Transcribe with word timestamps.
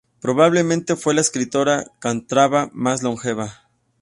Probablemente 0.19 0.95
fue 0.95 1.13
la 1.13 1.21
escritora 1.21 1.85
cántabra 1.99 2.71
más 2.73 3.03
longeva. 3.03 3.67